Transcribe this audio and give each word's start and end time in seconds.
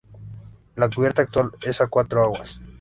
La 0.77 0.89
cubierta 0.89 1.21
actual 1.21 1.51
es 1.61 1.79
a 1.79 1.85
cuatro 1.85 2.23
aguas. 2.23 2.59